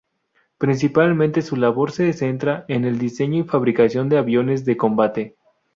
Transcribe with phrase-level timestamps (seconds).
[0.57, 5.35] Principalmente su labor se centra en el diseño y fabricación de aviones de combate.